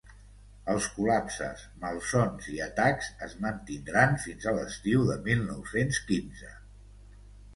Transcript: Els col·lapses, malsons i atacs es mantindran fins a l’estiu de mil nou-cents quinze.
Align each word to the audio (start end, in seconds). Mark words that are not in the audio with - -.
Els 0.73 0.85
col·lapses, 0.93 1.65
malsons 1.83 2.47
i 2.53 2.55
atacs 2.67 3.11
es 3.27 3.35
mantindran 3.45 4.17
fins 4.25 4.47
a 4.47 4.53
l’estiu 4.55 5.03
de 5.11 5.19
mil 5.27 5.47
nou-cents 5.53 6.01
quinze. 6.09 6.53